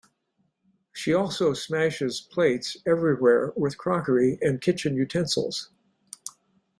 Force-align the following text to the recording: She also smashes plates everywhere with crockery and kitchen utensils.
She 0.93 1.13
also 1.13 1.53
smashes 1.53 2.21
plates 2.21 2.75
everywhere 2.87 3.53
with 3.55 3.77
crockery 3.77 4.39
and 4.41 4.59
kitchen 4.59 4.95
utensils. 4.95 5.69